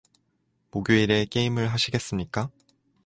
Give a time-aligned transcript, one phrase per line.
[0.71, 2.49] 목요일에 게임을 하시겠습니까?